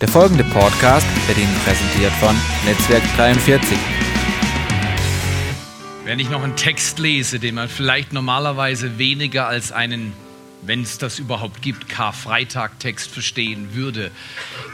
[0.00, 3.78] Der folgende Podcast wird Ihnen präsentiert von Netzwerk 43.
[6.04, 10.12] Wenn ich noch einen Text lese, den man vielleicht normalerweise weniger als einen,
[10.60, 14.10] wenn es das überhaupt gibt, Karfreitag-Text verstehen würde,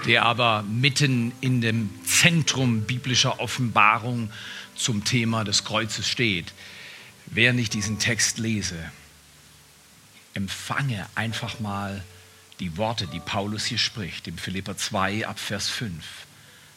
[0.08, 4.28] der aber mitten in dem Zentrum biblischer Offenbarung
[4.74, 6.52] zum Thema des Kreuzes steht,
[7.26, 8.74] während ich diesen Text lese,
[10.34, 12.02] empfange einfach mal
[12.62, 16.04] die Worte, die Paulus hier spricht, im Philipper 2 ab Vers 5.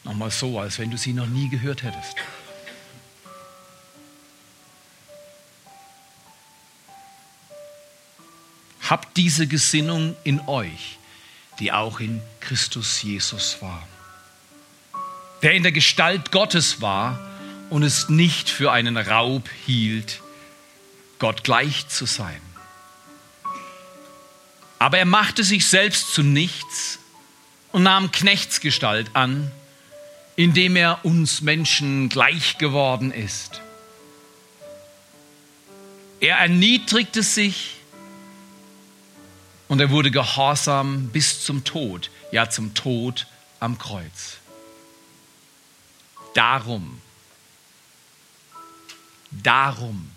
[0.02, 2.16] Nochmal so, als wenn du sie noch nie gehört hättest.
[8.80, 10.98] Habt diese Gesinnung in euch,
[11.60, 13.86] die auch in Christus Jesus war,
[15.42, 17.16] der in der Gestalt Gottes war
[17.70, 20.20] und es nicht für einen Raub hielt,
[21.20, 22.45] Gott gleich zu sein
[24.78, 26.98] aber er machte sich selbst zu nichts
[27.72, 29.50] und nahm Knechtsgestalt an,
[30.36, 33.60] indem er uns Menschen gleich geworden ist.
[36.20, 37.76] Er erniedrigte sich
[39.68, 43.26] und er wurde gehorsam bis zum Tod, ja zum Tod
[43.60, 44.38] am Kreuz.
[46.34, 47.00] Darum,
[49.30, 50.10] darum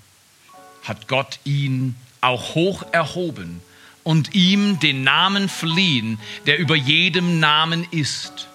[0.83, 3.61] hat Gott ihn auch hoch erhoben
[4.09, 8.47] und ihm den Namen verliehen, der über jedem Namen ist,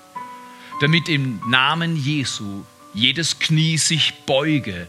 [0.81, 4.89] damit im Namen Jesu jedes Knie sich beuge,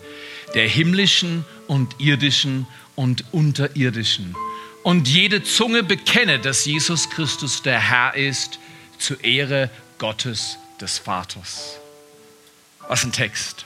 [0.55, 4.35] der himmlischen und irdischen und unterirdischen,
[4.81, 8.57] und jede Zunge bekenne, dass Jesus Christus der Herr ist,
[8.97, 11.77] zur Ehre Gottes des Vaters.
[12.87, 13.65] Was ein Text.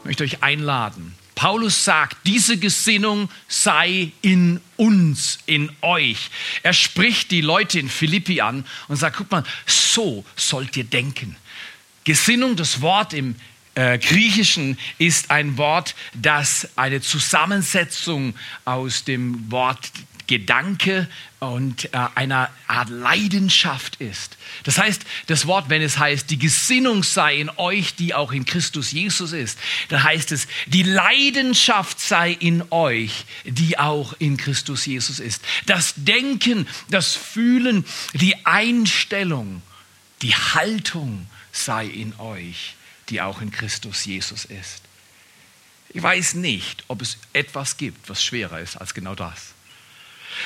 [0.00, 6.30] Ich möchte euch einladen, Paulus sagt, diese Gesinnung sei in uns, in euch.
[6.64, 11.36] Er spricht die Leute in Philippi an und sagt, guck mal, so sollt ihr denken.
[12.02, 13.36] Gesinnung, das Wort im
[13.76, 19.92] äh, Griechischen ist ein Wort, das eine Zusammensetzung aus dem Wort
[20.28, 21.08] Gedanke
[21.40, 24.36] und äh, einer Art Leidenschaft ist.
[24.62, 28.44] Das heißt, das Wort, wenn es heißt, die Gesinnung sei in euch, die auch in
[28.44, 34.86] Christus Jesus ist, dann heißt es, die Leidenschaft sei in euch, die auch in Christus
[34.86, 35.42] Jesus ist.
[35.66, 39.62] Das Denken, das Fühlen, die Einstellung,
[40.22, 42.74] die Haltung sei in euch,
[43.08, 44.82] die auch in Christus Jesus ist.
[45.88, 49.54] Ich weiß nicht, ob es etwas gibt, was schwerer ist als genau das.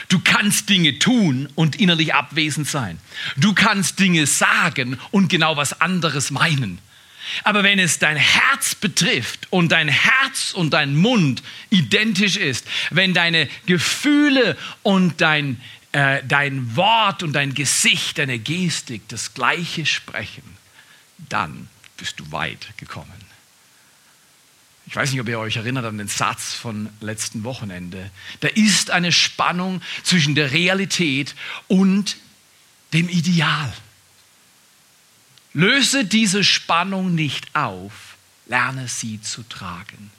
[0.08, 2.98] Du kannst Dinge tun und innerlich abwesend sein.
[3.36, 6.78] Du kannst Dinge sagen und genau was anderes meinen.
[7.44, 13.14] Aber wenn es dein Herz betrifft und dein Herz und dein Mund identisch ist, wenn
[13.14, 15.60] deine Gefühle und dein,
[15.92, 20.42] äh, dein Wort und dein Gesicht, deine Gestik das gleiche sprechen,
[21.28, 23.22] dann bist du weit gekommen.
[24.92, 28.10] Ich weiß nicht, ob ihr euch erinnert an den Satz von letzten Wochenende.
[28.41, 31.34] Da ist eine Spannung zwischen der Realität
[31.66, 32.19] und
[32.92, 33.72] dem Ideal.
[35.54, 40.10] Löse diese Spannung nicht auf, lerne sie zu tragen.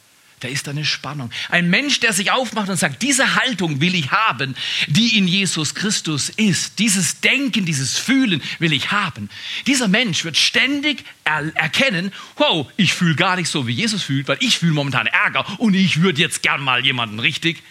[0.44, 1.32] Da ist eine Spannung.
[1.48, 4.56] Ein Mensch, der sich aufmacht und sagt, diese Haltung will ich haben,
[4.88, 6.80] die in Jesus Christus ist.
[6.80, 9.30] Dieses Denken, dieses Fühlen will ich haben.
[9.68, 14.28] Dieser Mensch wird ständig er erkennen, wow, ich fühle gar nicht so, wie Jesus fühlt,
[14.28, 17.64] weil ich fühle momentan Ärger und ich würde jetzt gern mal jemanden richtig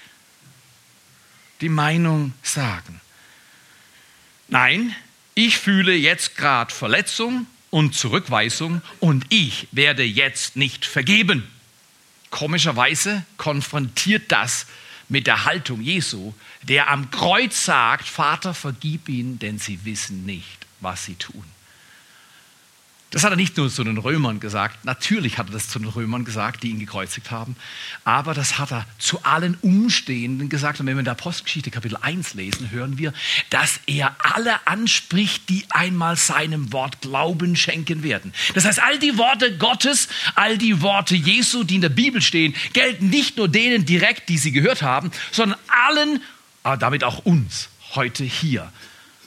[1.61, 3.03] die Meinung sagen.
[4.49, 4.97] Nein,
[5.35, 11.47] ich fühle jetzt gerade Verletzung und Zurückweisung und ich werde jetzt nicht vergeben.
[12.33, 14.67] Komischerweise konfrontiert das
[15.11, 16.33] mit der Haltung Jesu,
[16.63, 21.45] der am Kreuz sagt, Vater, vergib ihnen, denn sie wissen nicht, was sie tun.
[23.13, 25.87] Das hat er nicht nur zu den Römern gesagt, natürlich hat er das zu den
[25.87, 27.57] Römern gesagt, die ihn gekreuzigt haben,
[28.05, 30.81] aber das hat er zu allen Umstehenden gesagt.
[30.81, 33.13] Und wenn wir in der Apostelgeschichte Kapitel 1 lesen, hören wir,
[33.51, 38.33] dass er alle anspricht, die einmal seinem Wort Glauben schenken werden.
[38.55, 42.55] Das heißt, all die Worte Gottes, all die Worte Jesu, die in der Bibel stehen,
[42.73, 46.23] gelten nicht nur denen direkt, die sie gehört haben, sondern allen,
[46.63, 48.73] aber damit auch uns, heute hier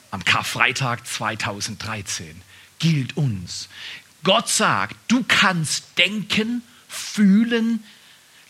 [0.10, 2.42] am Karfreitag 2013
[2.80, 3.70] gilt uns.
[4.24, 7.84] Gott sagt, du kannst denken, fühlen,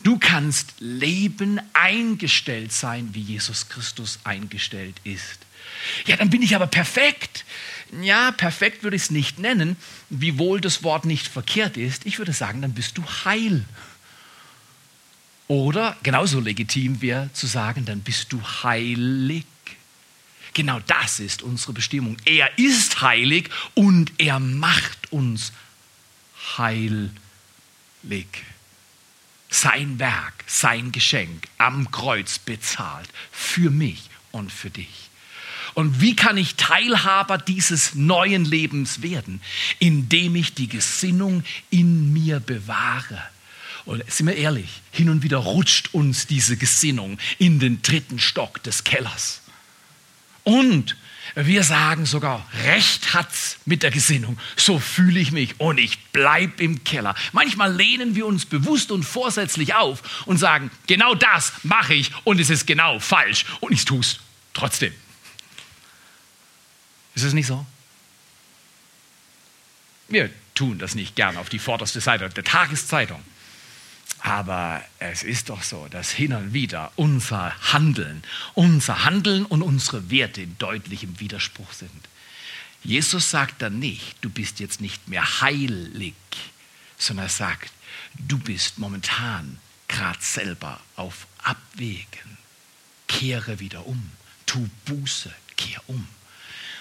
[0.04, 5.39] du kannst leben, eingestellt sein, wie Jesus Christus eingestellt ist.
[6.06, 7.45] Ja, dann bin ich aber perfekt.
[8.01, 9.75] Ja, perfekt würde ich es nicht nennen,
[10.10, 12.06] wiewohl das Wort nicht verkehrt ist.
[12.06, 13.66] Ich würde sagen, dann bist du heil.
[15.48, 19.45] Oder genauso legitim wäre zu sagen, dann bist du heilig.
[20.56, 22.16] Genau das ist unsere Bestimmung.
[22.24, 25.52] Er ist heilig und er macht uns
[26.57, 27.12] heilig.
[29.50, 35.10] Sein Werk, sein Geschenk am Kreuz bezahlt für mich und für dich.
[35.74, 39.42] Und wie kann ich Teilhaber dieses neuen Lebens werden?
[39.80, 43.22] Indem ich die Gesinnung in mir bewahre.
[43.84, 48.63] Und sind wir ehrlich, hin und wieder rutscht uns diese Gesinnung in den dritten Stock
[48.63, 49.42] des Kellers.
[50.45, 50.95] Und
[51.33, 54.39] wir sagen sogar, Recht hat's mit der Gesinnung.
[54.56, 57.13] So fühle ich mich und ich bleib im Keller.
[57.33, 62.39] Manchmal lehnen wir uns bewusst und vorsätzlich auf und sagen, genau das mache ich und
[62.39, 64.19] es ist genau falsch und ich tue es
[64.53, 64.94] trotzdem.
[67.15, 67.65] Ist es nicht so?
[70.07, 73.21] Wir tun das nicht gern auf die vorderste Seite der Tageszeitung.
[74.20, 78.24] Aber es ist doch so, dass hin und wieder unser Handeln,
[78.54, 81.92] unser Handeln und unsere Werte in deutlichem Widerspruch sind.
[82.84, 86.14] Jesus sagt dann nicht, du bist jetzt nicht mehr heilig,
[86.98, 87.72] sondern er sagt,
[88.18, 92.38] du bist momentan gerade selber auf Abwägen.
[93.08, 94.12] Kehre wieder um,
[94.46, 96.08] tu Buße, kehr um.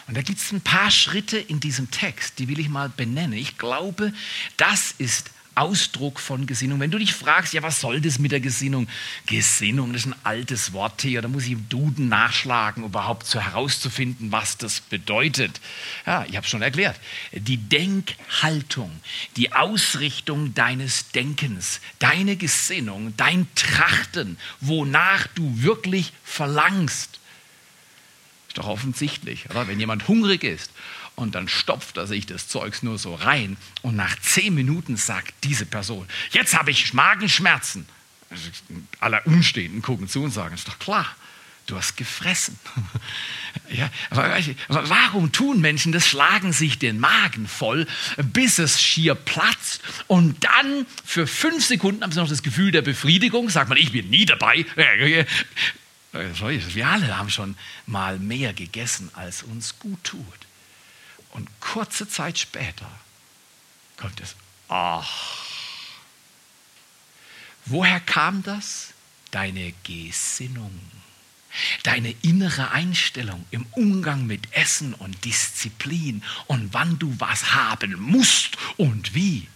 [0.06, 3.38] Und da gibt es ein paar Schritte in diesem Text, die will ich mal benennen.
[3.38, 4.12] Ich glaube,
[4.56, 6.80] das ist Ausdruck von Gesinnung.
[6.80, 8.88] Wenn du dich fragst, ja, was soll das mit der Gesinnung?
[9.26, 13.26] Gesinnung, das ist ein altes Wort hier, da muss ich im Duden nachschlagen, um überhaupt
[13.26, 15.60] so herauszufinden, was das bedeutet.
[16.06, 16.98] Ja, ich habe schon erklärt.
[17.32, 18.90] Die Denkhaltung,
[19.36, 27.20] die Ausrichtung deines Denkens, deine Gesinnung, dein Trachten, wonach du wirklich verlangst.
[28.54, 29.66] Ist doch offensichtlich, oder?
[29.66, 30.70] Wenn jemand hungrig ist
[31.16, 35.34] und dann stopft er sich das Zeugs nur so rein und nach zehn Minuten sagt
[35.42, 37.84] diese Person, jetzt habe ich Magenschmerzen.
[38.30, 38.48] Also
[39.00, 41.16] alle Umstehenden gucken zu und sagen, ist doch klar,
[41.66, 42.56] du hast gefressen.
[43.70, 44.40] ja, aber,
[44.88, 46.06] warum tun Menschen das?
[46.06, 47.88] Schlagen sich den Magen voll,
[48.22, 52.82] bis es schier platzt und dann für fünf Sekunden haben sie noch das Gefühl der
[52.82, 54.64] Befriedigung, sagt man, ich bin nie dabei.
[56.14, 57.56] Wir alle haben schon
[57.86, 60.24] mal mehr gegessen, als uns gut tut.
[61.30, 62.88] Und kurze Zeit später
[63.96, 64.36] kommt es,
[64.68, 65.44] ach.
[67.66, 68.92] Woher kam das?
[69.32, 70.78] Deine Gesinnung,
[71.82, 78.56] deine innere Einstellung im Umgang mit Essen und Disziplin und wann du was haben musst
[78.76, 79.48] und wie.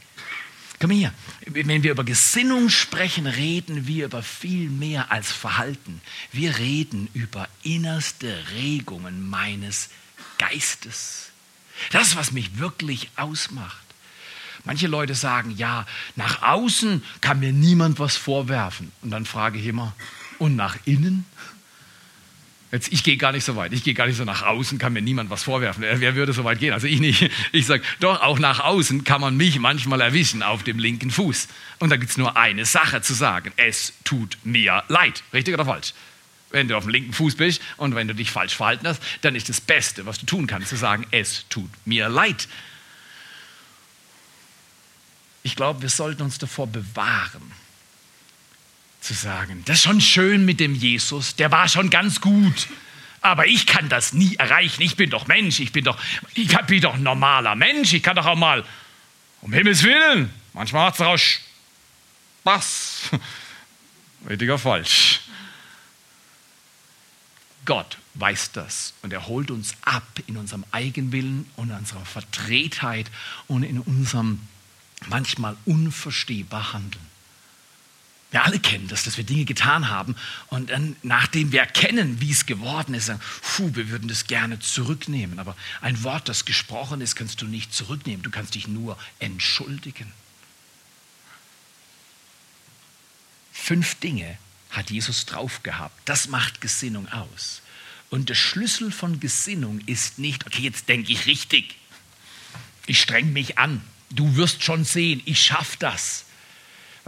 [0.80, 1.12] Komm her,
[1.46, 6.00] wenn wir über Gesinnung sprechen, reden wir über viel mehr als Verhalten.
[6.30, 9.90] Wir reden über innerste Regungen meines
[10.38, 11.30] Geistes.
[11.90, 13.82] Das, was mich wirklich ausmacht.
[14.64, 18.92] Manche Leute sagen, ja, nach außen kann mir niemand was vorwerfen.
[19.02, 19.94] Und dann frage ich immer,
[20.38, 21.24] und nach innen?
[22.70, 23.72] Jetzt, ich gehe gar nicht so weit.
[23.72, 25.82] Ich gehe gar nicht so nach außen, kann mir niemand was vorwerfen.
[25.82, 26.74] Wer würde so weit gehen?
[26.74, 27.30] Also ich nicht.
[27.52, 31.48] Ich sage, doch, auch nach außen kann man mich manchmal erwischen auf dem linken Fuß.
[31.78, 33.52] Und da gibt es nur eine Sache zu sagen.
[33.56, 35.22] Es tut mir leid.
[35.32, 35.94] Richtig oder falsch?
[36.50, 39.34] wenn du auf dem linken Fuß bist und wenn du dich falsch verhalten hast, dann
[39.34, 42.48] ist das Beste, was du tun kannst, zu sagen, es tut mir leid.
[45.42, 47.52] Ich glaube, wir sollten uns davor bewahren,
[49.08, 52.68] zu sagen, das ist schon schön mit dem Jesus, der war schon ganz gut,
[53.22, 54.82] aber ich kann das nie erreichen.
[54.82, 55.98] Ich bin doch Mensch, ich bin doch,
[56.34, 58.66] ich bin doch normaler Mensch, ich kann doch auch mal,
[59.40, 61.40] um Himmels Willen, manchmal macht es daraus
[62.42, 63.00] Spaß.
[64.28, 65.20] Richtiger falsch.
[67.64, 73.10] Gott weiß das und er holt uns ab in unserem Eigenwillen und unserer Verdrehtheit
[73.46, 74.40] und in unserem
[75.06, 77.07] manchmal unverstehbar Handeln.
[78.30, 80.14] Wir alle kennen das, dass wir Dinge getan haben
[80.48, 84.58] und dann, nachdem wir erkennen, wie es geworden ist, sagen, puh, wir würden das gerne
[84.58, 85.38] zurücknehmen.
[85.38, 88.22] Aber ein Wort, das gesprochen ist, kannst du nicht zurücknehmen.
[88.22, 90.12] Du kannst dich nur entschuldigen.
[93.52, 94.36] Fünf Dinge,
[94.70, 95.96] hat Jesus drauf gehabt.
[96.04, 97.62] Das macht Gesinnung aus.
[98.10, 101.76] Und der Schlüssel von Gesinnung ist nicht, okay, jetzt denke ich richtig.
[102.86, 103.82] Ich streng mich an.
[104.10, 106.24] Du wirst schon sehen, ich schaffe das.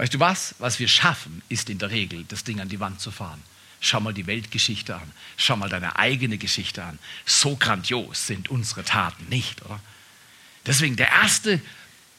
[0.01, 0.55] Weißt du was?
[0.59, 3.43] Was wir schaffen, ist in der Regel, das Ding an die Wand zu fahren.
[3.83, 5.13] Schau mal die Weltgeschichte an.
[5.37, 6.99] Schau mal deine eigene Geschichte an.
[7.27, 9.79] So grandios sind unsere Taten nicht, oder?
[10.65, 11.61] Deswegen der erste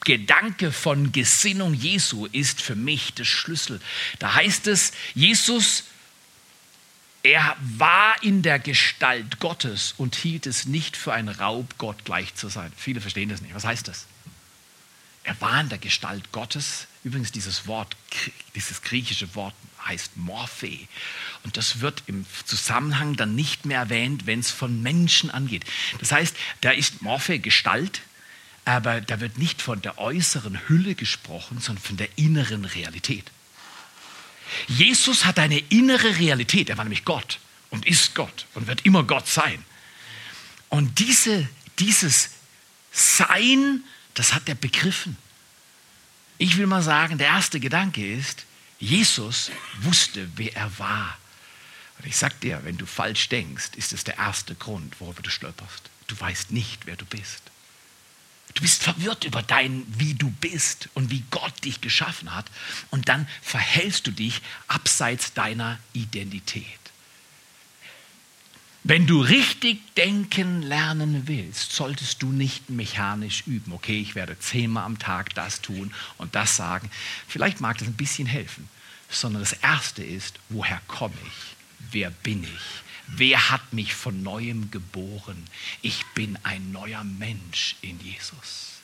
[0.01, 3.81] Gedanke von Gesinnung Jesu ist für mich der Schlüssel.
[4.19, 5.85] Da heißt es, Jesus,
[7.23, 12.35] er war in der Gestalt Gottes und hielt es nicht für ein Raub, Gott gleich
[12.35, 12.71] zu sein.
[12.77, 13.55] Viele verstehen das nicht.
[13.55, 14.05] Was heißt das?
[15.23, 16.85] Er war in der Gestalt Gottes.
[17.03, 17.95] Übrigens, dieses Wort,
[18.55, 19.55] dieses griechische Wort
[19.85, 20.77] heißt Morphe.
[21.43, 25.65] Und das wird im Zusammenhang dann nicht mehr erwähnt, wenn es von Menschen angeht.
[25.99, 28.01] Das heißt, da ist Morphe Gestalt,
[28.65, 33.31] aber da wird nicht von der äußeren Hülle gesprochen, sondern von der inneren Realität.
[34.67, 36.69] Jesus hat eine innere Realität.
[36.69, 37.39] Er war nämlich Gott
[37.71, 39.65] und ist Gott und wird immer Gott sein.
[40.69, 42.31] Und diese, dieses
[42.91, 45.17] Sein, das hat er begriffen.
[46.41, 48.47] Ich will mal sagen, der erste Gedanke ist,
[48.79, 51.15] Jesus wusste, wer er war.
[51.99, 55.29] Und ich sag dir, wenn du falsch denkst, ist es der erste Grund, worüber du
[55.29, 55.91] stolperst.
[56.07, 57.43] Du weißt nicht, wer du bist.
[58.55, 62.47] Du bist verwirrt über dein, wie du bist und wie Gott dich geschaffen hat.
[62.89, 66.65] Und dann verhältst du dich abseits deiner Identität.
[68.83, 73.73] Wenn du richtig denken lernen willst, solltest du nicht mechanisch üben.
[73.73, 76.89] Okay, ich werde zehnmal am Tag das tun und das sagen.
[77.27, 78.67] Vielleicht mag das ein bisschen helfen,
[79.07, 81.55] sondern das Erste ist, woher komme ich?
[81.91, 82.83] Wer bin ich?
[83.07, 85.45] Wer hat mich von neuem geboren?
[85.83, 88.81] Ich bin ein neuer Mensch in Jesus.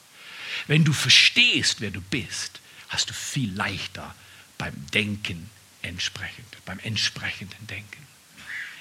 [0.68, 4.14] Wenn du verstehst, wer du bist, hast du viel leichter
[4.60, 5.50] beim Denken
[5.82, 8.07] entsprechend, beim entsprechenden Denken.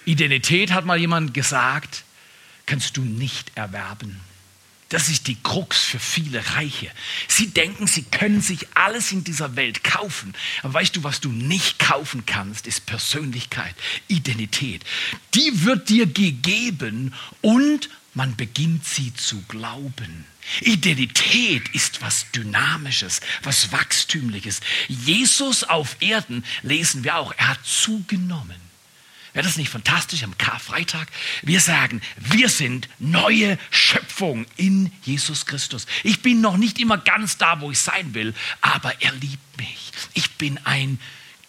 [0.06, 2.04] Identität hat mal jemand gesagt,
[2.64, 4.20] kannst du nicht erwerben.
[4.88, 6.88] Das ist die Krux für viele Reiche.
[7.26, 10.32] Sie denken, sie können sich alles in dieser Welt kaufen.
[10.62, 13.74] Aber weißt du, was du nicht kaufen kannst, ist Persönlichkeit,
[14.06, 14.84] Identität.
[15.34, 20.24] Die wird dir gegeben und man beginnt sie zu glauben.
[20.60, 24.60] Identität ist was Dynamisches, was Wachstümliches.
[24.86, 28.65] Jesus auf Erden lesen wir auch, er hat zugenommen.
[29.36, 31.08] Wäre das nicht fantastisch am Karfreitag?
[31.42, 35.84] Wir sagen, wir sind neue Schöpfung in Jesus Christus.
[36.04, 39.92] Ich bin noch nicht immer ganz da, wo ich sein will, aber er liebt mich.
[40.14, 40.98] Ich bin ein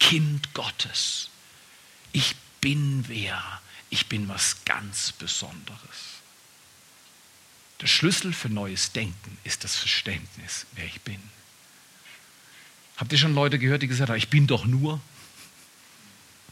[0.01, 1.29] Kind Gottes.
[2.11, 3.41] Ich bin wer?
[3.89, 5.79] Ich bin was ganz Besonderes.
[7.79, 11.21] Der Schlüssel für neues Denken ist das Verständnis, wer ich bin.
[12.97, 14.99] Habt ihr schon Leute gehört, die gesagt haben, ich bin doch nur?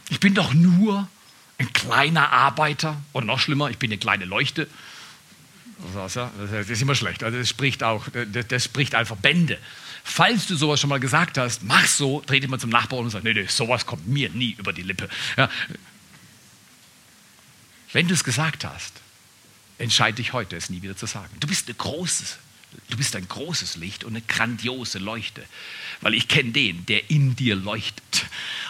[0.08, 1.10] Ich bin doch nur
[1.58, 4.68] ein kleiner Arbeiter oder noch schlimmer, ich bin eine kleine Leuchte.
[5.94, 6.16] Das
[6.68, 7.22] ist immer schlecht.
[7.22, 8.06] Also das spricht auch,
[8.48, 9.58] das spricht einfach Bände.
[10.04, 13.10] Falls du sowas schon mal gesagt hast, mach so, dreh dich mal zum Nachbarn und
[13.10, 15.08] sag, nee, nee, sowas kommt mir nie über die Lippe.
[15.36, 15.50] Ja.
[17.92, 18.92] Wenn du es gesagt hast,
[19.78, 21.34] entscheide dich heute, es nie wieder zu sagen.
[21.40, 22.38] Du bist, eine großes,
[22.88, 25.44] du bist ein großes Licht und eine grandiose Leuchte,
[26.00, 28.26] weil ich kenne den, der in dir leuchtet.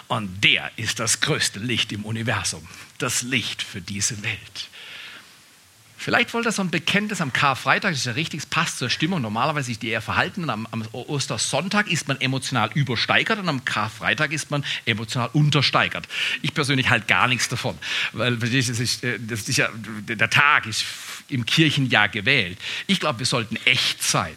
[0.08, 2.66] Und der ist das größte Licht im Universum,
[2.98, 4.68] das Licht für diese Welt.
[5.98, 8.90] Vielleicht wollte er so ein Bekenntnis am Karfreitag, das ist ja richtig, es passt zur
[8.90, 9.22] Stimmung.
[9.22, 13.64] Normalerweise ist die eher verhalten und am, am Ostersonntag ist man emotional übersteigert und am
[13.64, 16.06] Karfreitag ist man emotional untersteigert.
[16.42, 17.76] Ich persönlich halte gar nichts davon,
[18.12, 20.84] weil das ist, das ist ja, der Tag ist
[21.28, 22.58] im Kirchenjahr gewählt.
[22.86, 24.36] Ich glaube, wir sollten echt sein.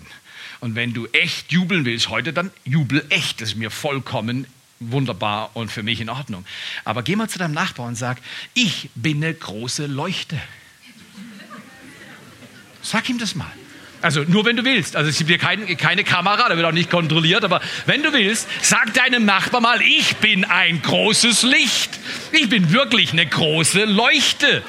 [0.60, 3.42] Und wenn du echt jubeln willst heute, dann jubel echt.
[3.42, 4.46] Das ist mir vollkommen
[4.80, 6.46] wunderbar und für mich in Ordnung.
[6.86, 8.18] Aber geh mal zu deinem Nachbarn und sag,
[8.54, 10.40] ich bin eine große Leuchte.
[12.82, 13.52] Sag ihm das mal.
[14.02, 14.96] Also nur wenn du willst.
[14.96, 18.14] Also es gibt hier kein, keine Kamera, da wird auch nicht kontrolliert, aber wenn du
[18.14, 22.00] willst, sag deinem Nachbar mal, ich bin ein großes Licht.
[22.32, 24.64] Ich bin wirklich eine große Leuchte.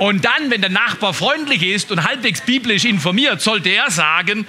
[0.00, 4.46] Und dann, wenn der Nachbar freundlich ist und halbwegs biblisch informiert, sollte er sagen,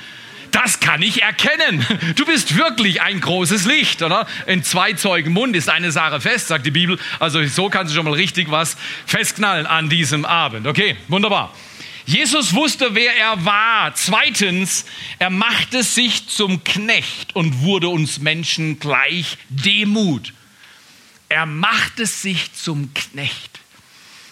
[0.52, 1.86] das kann ich erkennen.
[2.16, 4.28] Du bist wirklich ein großes Licht, oder?
[4.48, 6.98] In zwei Zeugen Mund ist eine Sache fest, sagt die Bibel.
[7.20, 10.68] Also so kannst du schon mal richtig was festknallen an diesem Abend.
[10.68, 11.54] Okay, wunderbar.
[12.06, 13.94] Jesus wusste, wer er war.
[13.94, 14.86] Zweitens,
[15.20, 20.32] er machte sich zum Knecht und wurde uns Menschen gleich Demut.
[21.28, 23.51] Er machte sich zum Knecht.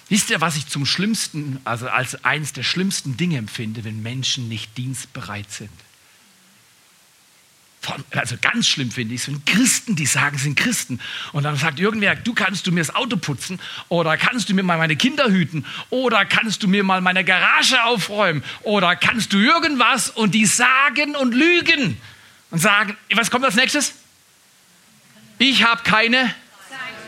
[0.09, 4.49] Wisst ihr, was ich zum schlimmsten, also als eines der schlimmsten Dinge empfinde, wenn Menschen
[4.49, 5.71] nicht dienstbereit sind?
[8.11, 10.99] also ganz schlimm finde ich, sind Christen, die sagen, sie sind Christen.
[11.31, 14.63] Und dann sagt irgendwer, du kannst du mir das Auto putzen oder kannst du mir
[14.63, 19.37] mal meine Kinder hüten oder kannst du mir mal meine Garage aufräumen oder kannst du
[19.37, 21.99] irgendwas und die sagen und lügen
[22.51, 23.93] und sagen, was kommt als nächstes?
[25.37, 26.33] Ich habe keine.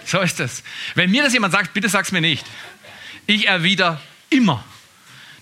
[0.05, 0.63] So ist es.
[0.95, 2.45] Wenn mir das jemand sagt, bitte sag's mir nicht.
[3.31, 3.97] Ich erwidere
[4.29, 4.61] immer.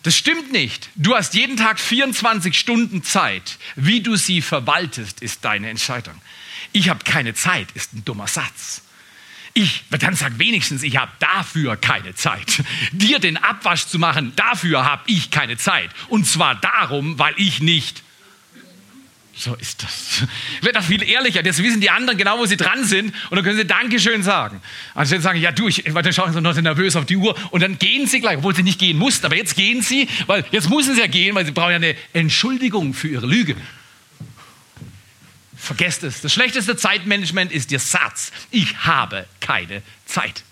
[0.03, 0.91] Das stimmt nicht.
[0.93, 3.57] Du hast jeden Tag 24 Stunden Zeit.
[3.75, 6.13] Wie du sie verwaltest, ist deine Entscheidung.
[6.71, 8.83] Ich habe keine Zeit, ist ein dummer Satz.
[9.55, 12.63] Ich, dann sag wenigstens, ich habe dafür keine Zeit.
[12.91, 15.89] Dir den Abwasch zu machen, dafür habe ich keine Zeit.
[16.09, 18.03] Und zwar darum, weil ich nicht
[19.39, 20.27] So ist das.
[20.61, 21.43] Wird doch viel ehrlicher.
[21.43, 24.61] Jetzt wissen die anderen genau, wo sie dran sind und dann können sie Dankeschön sagen.
[24.93, 27.61] Also jetzt sagen, ja du, ich, dann schauen sie noch nervös auf die Uhr und
[27.61, 30.69] dann gehen sie gleich, obwohl sie nicht gehen mussten, aber jetzt gehen sie, weil jetzt
[30.69, 33.55] müssen sie ja gehen, weil sie brauchen ja eine Entschuldigung für ihre Lüge.
[35.55, 36.19] Vergesst es.
[36.19, 40.43] Das schlechteste Zeitmanagement ist der Satz, ich habe keine Zeit.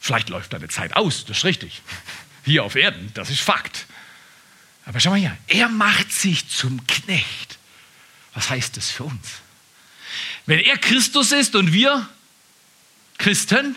[0.00, 1.82] Vielleicht läuft deine Zeit aus, das ist richtig.
[2.46, 3.86] Hier auf Erden, das ist Fakt.
[4.86, 7.58] Aber schau mal hier, er macht sich zum Knecht.
[8.34, 9.26] Was heißt das für uns?
[10.46, 12.08] Wenn er Christus ist und wir
[13.18, 13.76] Christen,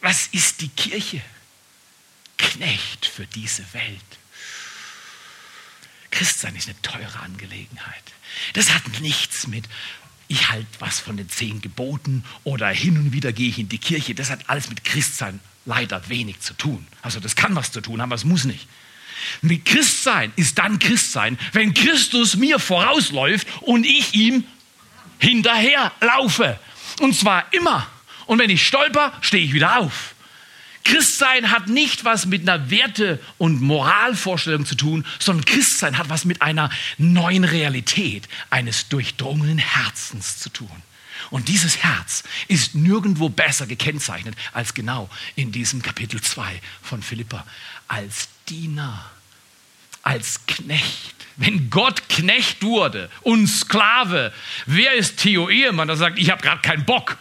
[0.00, 1.20] was ist die Kirche?
[2.38, 4.00] Knecht für diese Welt.
[6.10, 8.02] Christsein ist eine teure Angelegenheit.
[8.54, 9.66] Das hat nichts mit,
[10.28, 13.78] ich halte was von den zehn Geboten oder hin und wieder gehe ich in die
[13.78, 14.14] Kirche.
[14.14, 16.86] Das hat alles mit Christsein leider wenig zu tun.
[17.02, 18.66] Also das kann was zu tun haben, aber es muss nicht.
[19.42, 24.44] Mit Christsein ist dann Christsein, wenn Christus mir vorausläuft und ich ihm
[25.18, 26.58] hinterher laufe.
[27.00, 27.86] Und zwar immer.
[28.26, 30.14] Und wenn ich stolper, stehe ich wieder auf.
[30.86, 36.24] Christsein hat nicht was mit einer Werte- und Moralvorstellung zu tun, sondern Christsein hat was
[36.24, 40.82] mit einer neuen Realität eines durchdrungenen Herzens zu tun.
[41.30, 47.44] Und dieses Herz ist nirgendwo besser gekennzeichnet als genau in diesem Kapitel 2 von Philippa.
[47.88, 49.10] Als Diener,
[50.02, 51.14] als Knecht.
[51.36, 54.32] Wenn Gott Knecht wurde und Sklave,
[54.64, 57.18] wer ist Theo Ehemann, der sagt, ich habe gerade keinen Bock?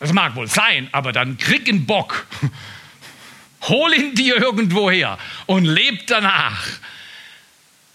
[0.00, 2.26] Das mag wohl sein, aber dann krieg einen Bock.
[3.62, 6.66] Hol ihn dir irgendwo her und leb danach.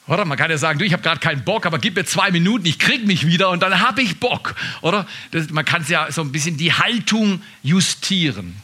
[0.08, 2.32] Oder man kann ja sagen, du, ich habe gerade keinen Bock, aber gib mir zwei
[2.32, 4.56] Minuten, ich krieg mich wieder und dann habe ich Bock.
[4.82, 8.60] Oder das, man kann ja so ein bisschen die Haltung justieren.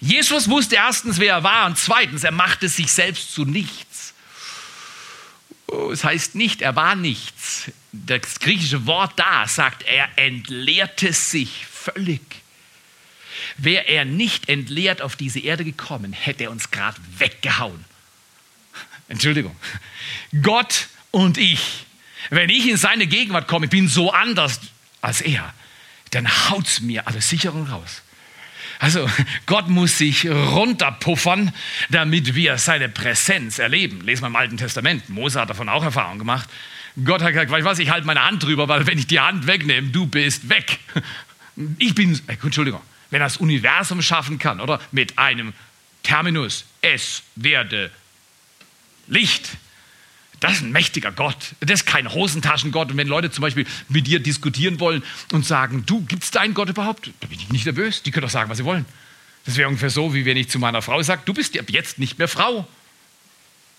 [0.00, 4.14] Jesus wusste erstens, wer er war und zweitens, er machte sich selbst zu nichts.
[5.66, 7.70] Oh, es heißt nicht, er war nichts.
[7.92, 12.22] Das griechische Wort da sagt, er entleerte sich völlig.
[13.56, 17.84] Wäre er nicht entleert auf diese Erde gekommen, hätte er uns gerade weggehauen.
[19.08, 19.56] Entschuldigung.
[20.42, 21.86] Gott und ich,
[22.30, 24.60] wenn ich in seine Gegenwart komme, ich bin so anders
[25.00, 25.52] als er,
[26.10, 28.02] dann haut's mir alles Sicherung raus.
[28.78, 29.08] Also
[29.46, 31.52] Gott muss sich runterpuffern,
[31.90, 34.02] damit wir seine Präsenz erleben.
[34.02, 35.08] Lesen wir im Alten Testament.
[35.08, 36.48] Mose hat davon auch Erfahrung gemacht.
[37.04, 39.20] Gott hat gesagt, weißt du was, ich halte meine Hand drüber, weil wenn ich die
[39.20, 40.78] Hand wegnehme, du bist weg.
[41.80, 44.80] Ich bin, äh, Entschuldigung, wenn das Universum schaffen kann, oder?
[44.92, 45.54] Mit einem
[46.04, 47.90] Terminus, es werde
[49.08, 49.56] Licht.
[50.40, 51.54] Das ist ein mächtiger Gott.
[51.60, 52.90] Das ist kein Hosentaschengott.
[52.90, 56.40] Und wenn Leute zum Beispiel mit dir diskutieren wollen und sagen, du, gibt es da
[56.40, 57.10] einen Gott überhaupt?
[57.20, 58.02] Da bin ich nicht nervös.
[58.02, 58.84] Die können doch sagen, was sie wollen.
[59.44, 61.98] Das wäre ungefähr so, wie wenn ich zu meiner Frau sage, du bist ab jetzt
[61.98, 62.68] nicht mehr Frau.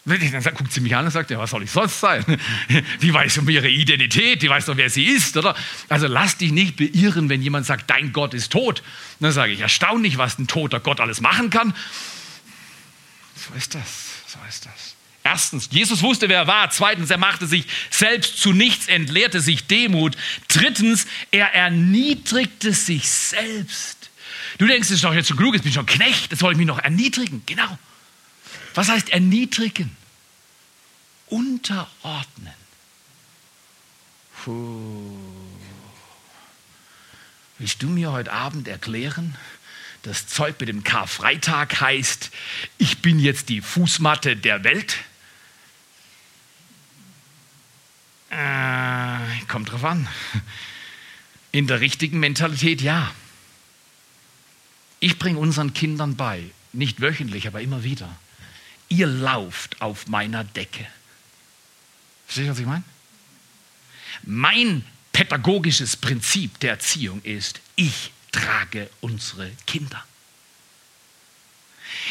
[0.06, 2.26] Dann guckt sie mich an und sagt, ja, was soll ich sonst sein?
[3.02, 5.56] Die weiß um ihre Identität, die weiß doch, wer sie ist, oder?
[5.88, 8.82] Also lass dich nicht beirren, wenn jemand sagt, dein Gott ist tot.
[9.20, 11.76] Dann sage ich, erstaunlich, was ein toter Gott alles machen kann.
[13.36, 13.84] So ist das,
[14.26, 14.96] so ist das.
[15.32, 16.72] Erstens, Jesus wusste, wer er war.
[16.72, 20.18] Zweitens, er machte sich selbst zu nichts, entleerte sich Demut.
[20.48, 24.10] Drittens, er erniedrigte sich selbst.
[24.58, 26.54] Du denkst, das ist doch jetzt so klug, jetzt bin ich schon Knecht, jetzt soll
[26.54, 27.44] ich mich noch erniedrigen.
[27.46, 27.78] Genau.
[28.74, 29.96] Was heißt erniedrigen?
[31.28, 32.54] Unterordnen.
[34.44, 35.16] Puh.
[37.60, 39.36] Willst du mir heute Abend erklären,
[40.02, 42.32] das Zeug mit dem Karfreitag heißt,
[42.80, 44.98] ich bin jetzt die Fußmatte der Welt?
[48.30, 50.08] Äh, kommt drauf an.
[51.52, 53.12] In der richtigen Mentalität ja.
[55.00, 58.16] Ich bringe unseren Kindern bei, nicht wöchentlich, aber immer wieder.
[58.90, 60.86] Ihr lauft auf meiner Decke.
[62.26, 62.84] Versteht ihr, was ich meine?
[64.24, 70.04] Mein pädagogisches Prinzip der Erziehung ist, ich trage unsere Kinder.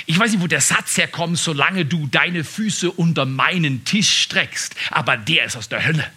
[0.07, 4.75] Ich weiß nicht, wo der Satz herkommt, solange du deine Füße unter meinen Tisch streckst,
[4.91, 6.11] aber der ist aus der Hölle.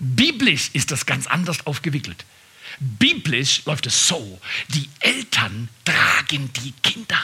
[0.00, 2.24] Biblisch ist das ganz anders aufgewickelt.
[2.80, 7.18] Biblisch läuft es so, die Eltern tragen die Kinder.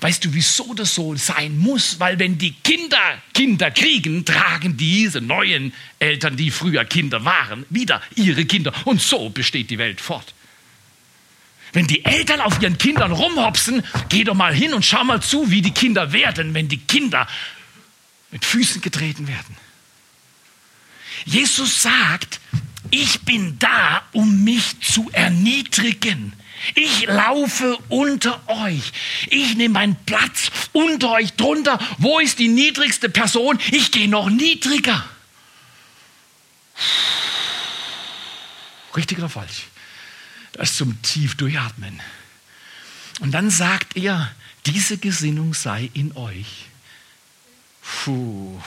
[0.00, 2.00] Weißt du, wieso das so sein muss?
[2.00, 8.02] Weil wenn die Kinder Kinder kriegen, tragen diese neuen Eltern, die früher Kinder waren, wieder
[8.16, 8.72] ihre Kinder.
[8.84, 10.34] Und so besteht die Welt fort.
[11.72, 15.50] Wenn die Eltern auf ihren Kindern rumhopsen, geh doch mal hin und schau mal zu,
[15.50, 17.26] wie die Kinder werden, wenn die Kinder
[18.30, 19.56] mit Füßen getreten werden.
[21.24, 22.40] Jesus sagt,
[22.90, 26.32] ich bin da, um mich zu erniedrigen.
[26.74, 28.92] Ich laufe unter euch.
[29.28, 31.78] Ich nehme meinen Platz unter euch drunter.
[31.98, 33.58] Wo ist die niedrigste Person?
[33.70, 35.04] Ich gehe noch niedriger.
[38.94, 39.69] Richtig oder falsch?
[40.60, 42.02] Das zum tief durchatmen.
[43.20, 44.30] Und dann sagt er,
[44.66, 46.66] diese Gesinnung sei in euch.
[47.80, 48.60] Puh.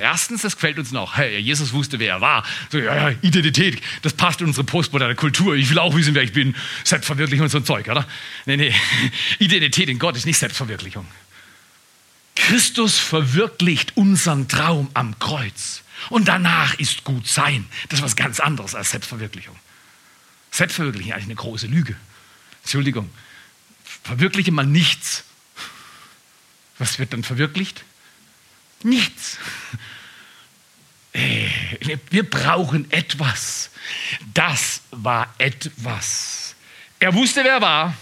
[0.00, 1.16] Erstens, das gefällt uns noch.
[1.16, 2.44] Hey, Jesus wusste, wer er war.
[2.70, 5.56] So, ja, ja, Identität, das passt in unsere postmoderne Kultur.
[5.56, 6.54] Ich will auch wissen, wer ich bin.
[6.84, 8.06] Selbstverwirklichung und so ein Zeug, oder?
[8.46, 8.74] Nee, nee.
[9.40, 11.04] Identität in Gott ist nicht Selbstverwirklichung.
[12.36, 15.82] Christus verwirklicht unseren Traum am Kreuz.
[16.10, 17.66] Und danach ist gut sein.
[17.88, 19.56] Das ist was ganz anderes als Selbstverwirklichung.
[20.50, 21.96] Selbstverwirklichung eigentlich eine große Lüge.
[22.62, 23.10] Entschuldigung.
[24.02, 25.24] Verwirkliche mal nichts.
[26.78, 27.84] Was wird dann verwirklicht?
[28.82, 29.38] Nichts.
[31.12, 31.48] Äh,
[32.10, 33.70] wir brauchen etwas.
[34.32, 36.54] Das war etwas.
[36.98, 37.96] Er wusste, wer er war.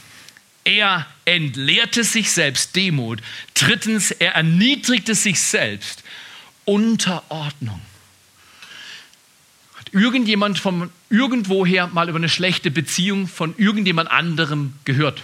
[0.64, 3.22] Er entleerte sich selbst Demut.
[3.54, 6.02] Drittens, er erniedrigte sich selbst.
[6.64, 7.80] Unterordnung.
[9.92, 15.22] Irgendjemand von irgendwoher mal über eine schlechte Beziehung von irgendjemand anderem gehört?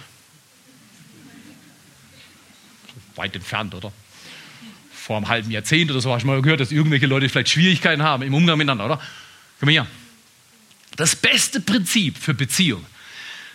[3.15, 3.91] Weit entfernt, oder?
[5.05, 8.01] vor einem halben Jahrzehnt oder so hast du mal gehört, dass irgendwelche Leute vielleicht Schwierigkeiten
[8.01, 9.01] haben im Umgang miteinander, oder?
[9.59, 9.85] Komm her.
[10.95, 12.83] Das beste Prinzip für Beziehung.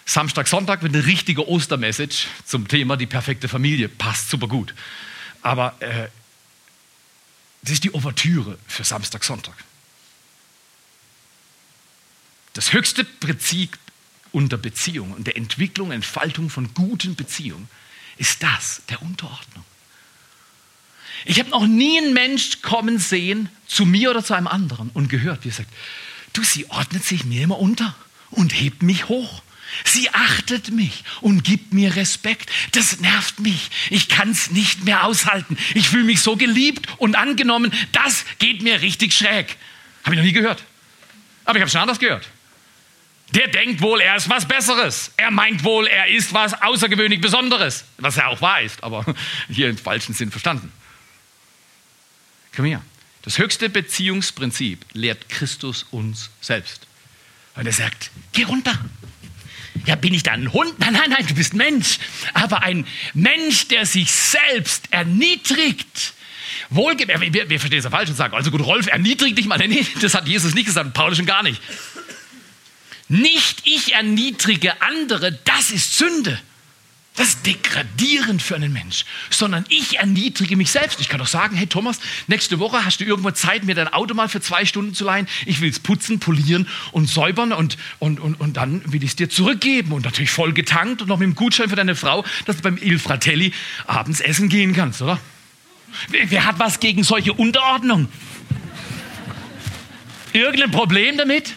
[0.07, 3.88] Samstag, Sonntag wird eine richtige Ostermessage zum Thema die perfekte Familie.
[3.88, 4.75] Passt super gut.
[5.42, 6.09] Aber äh,
[7.62, 9.55] das ist die Ouvertüre für Samstag, Sonntag.
[12.61, 13.79] Das höchste Prinzip
[14.33, 17.70] unter Beziehung und der Entwicklung, Entfaltung von guten Beziehungen
[18.18, 19.64] ist das der Unterordnung.
[21.25, 25.09] Ich habe noch nie einen Mensch kommen sehen zu mir oder zu einem anderen und
[25.09, 25.70] gehört, wie er sagt,
[26.35, 27.94] du, sie ordnet sich mir immer unter
[28.29, 29.42] und hebt mich hoch.
[29.87, 32.51] Sie achtet mich und gibt mir Respekt.
[32.73, 33.70] Das nervt mich.
[33.88, 35.57] Ich kann es nicht mehr aushalten.
[35.73, 37.73] Ich fühle mich so geliebt und angenommen.
[37.92, 39.57] Das geht mir richtig schräg.
[40.05, 40.62] Habe ich noch nie gehört.
[41.46, 42.29] Aber ich habe schon anders gehört.
[43.34, 45.12] Der denkt wohl, er ist was Besseres.
[45.16, 47.84] Er meint wohl, er ist was außergewöhnlich Besonderes.
[47.98, 49.04] Was er auch wahr ist, aber
[49.48, 50.72] hier im falschen Sinn verstanden.
[52.54, 52.82] Komm her.
[53.22, 56.86] Das höchste Beziehungsprinzip lehrt Christus uns selbst.
[57.54, 58.78] Und er sagt, geh runter.
[59.86, 60.78] Ja, bin ich dann ein Hund?
[60.78, 61.98] Nein, nein, nein, du bist Mensch.
[62.34, 66.14] Aber ein Mensch, der sich selbst erniedrigt.
[66.70, 69.58] Wohlge wir, wir verstehen es ja falsch und sagen, also gut, Rolf, erniedrigt dich mal.
[69.58, 71.60] Nee, das hat Jesus nicht gesagt, Paulus schon gar nicht.
[73.11, 76.38] Nicht ich erniedrige andere, das ist Sünde.
[77.16, 81.01] Das ist degradierend für einen Mensch, sondern ich erniedrige mich selbst.
[81.01, 84.14] Ich kann doch sagen, hey Thomas, nächste Woche hast du irgendwo Zeit, mir dein Auto
[84.14, 85.27] mal für zwei Stunden zu leihen.
[85.44, 89.16] Ich will es putzen, polieren und säubern und, und, und, und dann will ich es
[89.16, 92.59] dir zurückgeben und natürlich voll getankt und noch mit dem Gutschein für deine Frau, dass
[92.59, 93.53] du beim Il Fratelli
[93.88, 95.18] abends essen gehen kannst, oder?
[96.11, 98.07] Wer, wer hat was gegen solche Unterordnung?
[100.33, 101.57] Irgendein Problem damit?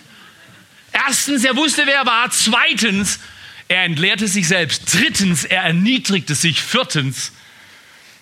[0.93, 2.29] Erstens, er wusste, wer er war.
[2.29, 3.19] Zweitens,
[3.67, 4.93] er entleerte sich selbst.
[4.93, 6.61] Drittens, er erniedrigte sich.
[6.61, 7.31] Viertens,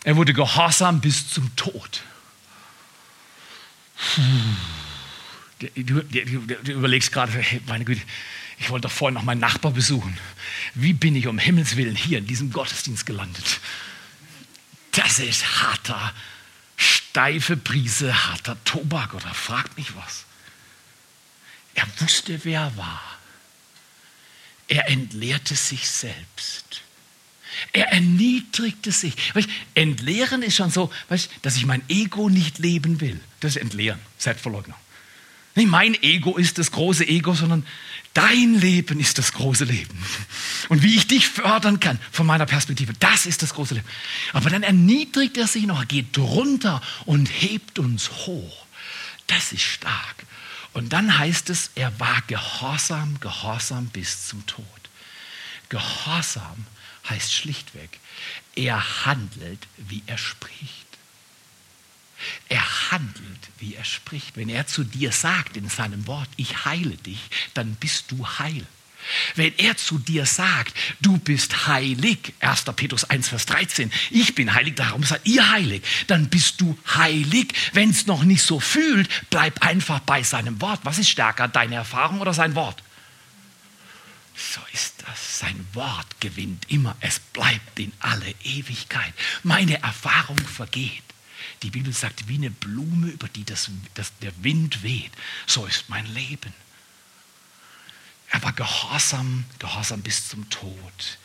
[0.03, 2.01] er wurde gehorsam bis zum Tod.
[5.75, 5.99] Du,
[6.71, 8.01] überlegst gerade, hey, meine Güte,
[8.57, 10.17] ich wollte doch vorhin noch meinen Nachbar besuchen.
[10.73, 13.59] Wie bin ich um Himmels Willen hier in diesem Gottesdienst gelandet?
[14.91, 16.13] Das ist harter,
[16.77, 20.25] steife Prise, harter Tobak oder fragt mich was.
[21.73, 23.17] Er wusste, wer er war.
[24.67, 26.81] Er entleerte sich selbst.
[27.73, 29.13] Er erniedrigte sich.
[29.35, 33.19] Weißt, entleeren ist schon so, weißt, dass ich mein Ego nicht leben will.
[33.39, 34.77] Das ist Entleeren, Selbstverleugnung.
[35.55, 37.65] Nicht mein Ego ist das große Ego, sondern
[38.13, 39.97] dein Leben ist das große Leben.
[40.69, 43.87] Und wie ich dich fördern kann von meiner Perspektive, das ist das große Leben.
[44.31, 48.65] Aber dann erniedrigt er sich noch, geht drunter und hebt uns hoch.
[49.27, 50.25] Das ist stark.
[50.73, 54.65] Und dann heißt es, er war gehorsam, gehorsam bis zum Tod.
[55.69, 56.65] Gehorsam
[57.09, 57.99] heißt schlichtweg,
[58.55, 60.85] er handelt, wie er spricht.
[62.49, 64.37] Er handelt, wie er spricht.
[64.37, 68.65] Wenn er zu dir sagt in seinem Wort, ich heile dich, dann bist du heil.
[69.35, 72.63] Wenn er zu dir sagt, du bist heilig, 1.
[72.75, 77.53] Petrus 1, Vers 13, ich bin heilig, darum seid ihr heilig, dann bist du heilig.
[77.73, 80.81] Wenn es noch nicht so fühlt, bleib einfach bei seinem Wort.
[80.83, 82.81] Was ist stärker, deine Erfahrung oder sein Wort?
[84.35, 85.39] So ist das.
[85.39, 86.95] Sein Wort gewinnt immer.
[86.99, 89.13] Es bleibt in alle Ewigkeit.
[89.43, 91.03] Meine Erfahrung vergeht.
[91.63, 95.11] Die Bibel sagt, wie eine Blume, über die das, das, der Wind weht.
[95.45, 96.53] So ist mein Leben.
[98.41, 101.17] Er war gehorsam, gehorsam bis zum Tod.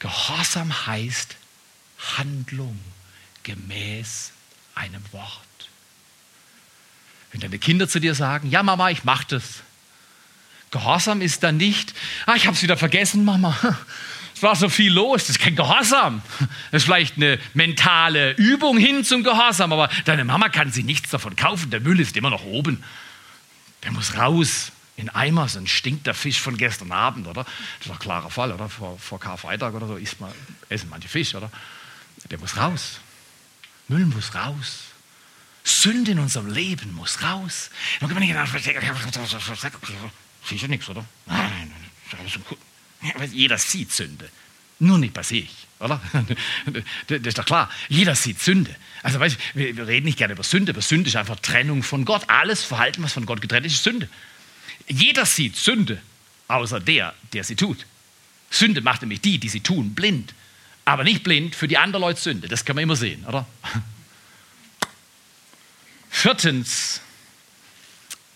[0.00, 1.36] Gehorsam heißt
[2.16, 2.78] Handlung
[3.44, 4.32] gemäß
[4.74, 5.30] einem Wort.
[7.30, 9.62] Wenn deine Kinder zu dir sagen, ja Mama, ich mach das.
[10.72, 11.94] Gehorsam ist dann nicht,
[12.26, 13.56] ah, ich habe es wieder vergessen, Mama.
[14.34, 16.20] Es war so viel los, das ist kein Gehorsam.
[16.72, 21.10] Das ist vielleicht eine mentale Übung hin zum Gehorsam, aber deine Mama kann sich nichts
[21.10, 21.70] davon kaufen.
[21.70, 22.82] Der Müll ist immer noch oben.
[23.84, 27.44] Der muss raus in Eimer, sonst stinkt der Fisch von gestern Abend, oder?
[27.44, 28.68] Das ist ein klarer Fall, oder?
[28.68, 30.30] Vor, vor Karfreitag oder so isst man,
[30.68, 31.50] essen manche Fisch, oder?
[32.30, 33.00] Der muss raus.
[33.88, 34.84] Müll muss raus.
[35.64, 37.70] Sünde in unserem Leben muss raus.
[38.00, 38.34] Dann kann man nicht
[40.62, 41.04] du nichts, oder?
[41.26, 41.72] Nein,
[43.30, 44.28] jeder sieht Sünde.
[44.78, 46.00] Nur nicht bei sich, oder?
[47.06, 47.70] Das ist doch klar.
[47.88, 48.74] Jeder sieht Sünde.
[49.02, 52.28] Also, weißt, wir reden nicht gerne über Sünde, aber Sünde ist einfach Trennung von Gott.
[52.28, 54.08] Alles Verhalten, was von Gott getrennt ist, ist Sünde.
[54.88, 56.00] Jeder sieht Sünde,
[56.48, 57.86] außer der, der sie tut.
[58.50, 60.34] Sünde macht nämlich die, die sie tun, blind.
[60.84, 62.48] Aber nicht blind für die anderen Leute Sünde.
[62.48, 63.46] Das kann man immer sehen, oder?
[66.10, 67.00] Viertens,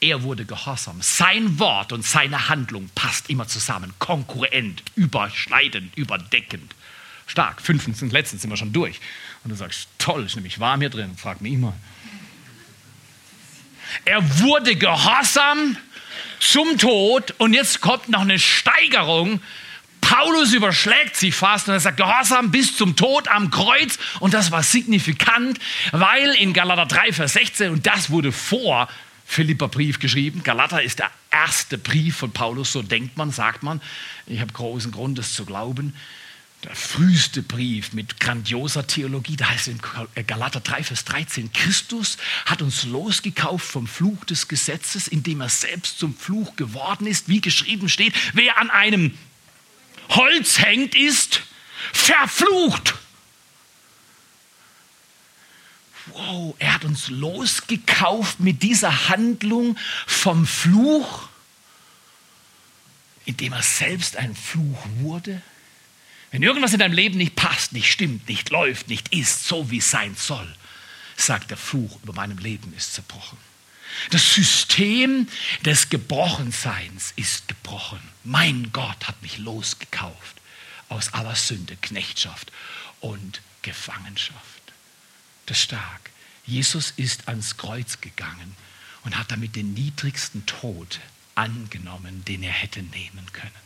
[0.00, 1.02] er wurde gehorsam.
[1.02, 6.74] Sein Wort und seine Handlung passt immer zusammen, konkurrent, überschneidend, überdeckend.
[7.26, 7.60] Stark.
[7.60, 9.00] Fünftens und letztens sind wir schon durch.
[9.42, 11.16] Und du sagst, toll, ist nämlich warm hier drin.
[11.16, 11.74] Frag mich immer.
[14.04, 15.76] Er wurde gehorsam
[16.40, 19.40] zum Tod und jetzt kommt noch eine Steigerung.
[20.00, 23.98] Paulus überschlägt sich fast und er sagt, Gehorsam bis zum Tod am Kreuz.
[24.20, 25.58] Und das war signifikant,
[25.90, 28.88] weil in Galater 3, Vers 16, und das wurde vor
[29.26, 30.44] Philipperbrief geschrieben.
[30.44, 33.82] Galater ist der erste Brief von Paulus, so denkt man, sagt man.
[34.26, 35.94] Ich habe großen Grund, das zu glauben.
[36.64, 39.74] Der früheste Brief mit grandioser Theologie, da heißt es
[40.14, 42.16] in Galater 3, Vers 13, Christus
[42.46, 47.40] hat uns losgekauft vom Fluch des Gesetzes, indem er selbst zum Fluch geworden ist, wie
[47.40, 49.16] geschrieben steht, wer an einem
[50.08, 51.42] Holz hängt, ist
[51.92, 52.94] verflucht.
[56.16, 61.28] wow, er hat uns losgekauft mit dieser Handlung vom Fluch,
[63.24, 65.42] indem er selbst ein Fluch wurde.
[66.30, 69.78] Wenn irgendwas in deinem Leben nicht passt, nicht stimmt, nicht läuft, nicht ist, so wie
[69.78, 70.54] es sein soll,
[71.16, 73.38] sagt der Fluch über meinem Leben ist zerbrochen.
[74.10, 75.28] Das System
[75.64, 78.00] des Gebrochenseins ist gebrochen.
[78.24, 80.36] Mein Gott hat mich losgekauft
[80.88, 82.52] aus aller Sünde, Knechtschaft
[83.00, 84.42] und Gefangenschaft.
[85.46, 86.10] Das ist stark.
[86.44, 88.56] Jesus ist ans Kreuz gegangen
[89.04, 91.00] und hat damit den niedrigsten Tod
[91.34, 93.65] angenommen, den er hätte nehmen können.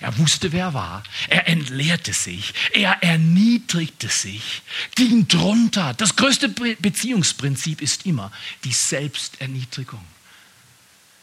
[0.00, 1.02] Er wusste, wer er war.
[1.28, 2.52] Er entleerte sich.
[2.72, 4.62] Er erniedrigte sich,
[4.94, 5.94] ging drunter.
[5.94, 8.32] Das größte Beziehungsprinzip ist immer
[8.64, 10.04] die Selbsterniedrigung.